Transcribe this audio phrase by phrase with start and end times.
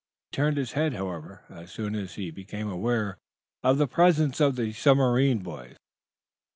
[0.31, 3.19] He turned his head, however, as soon as he became aware
[3.61, 5.77] of the presence of the submarine boys.